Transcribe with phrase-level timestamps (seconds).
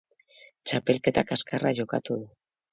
[0.69, 2.29] txapelketa kaxkarra jokatu du